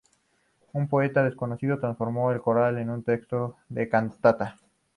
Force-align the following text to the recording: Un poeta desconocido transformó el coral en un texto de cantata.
Un 0.73 0.87
poeta 0.87 1.23
desconocido 1.23 1.77
transformó 1.79 2.31
el 2.31 2.41
coral 2.41 2.79
en 2.79 2.89
un 2.89 3.03
texto 3.03 3.57
de 3.69 3.87
cantata. 3.87 4.57